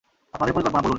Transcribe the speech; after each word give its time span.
আপনাদের 0.33 0.53
পরিকল্পনা 0.53 0.81
বলুন। 0.81 0.89